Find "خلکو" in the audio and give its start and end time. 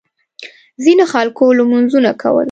1.13-1.45